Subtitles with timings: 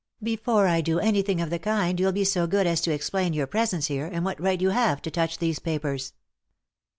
[0.33, 3.45] "Before I do anything of the kind you'll be so good as to explain your
[3.45, 6.13] presence here, and what right you have to touch these papers."